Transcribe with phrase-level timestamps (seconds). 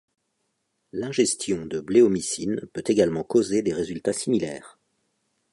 [0.93, 4.79] L'ingestion de bléomycine peut également causer des résultats similaires.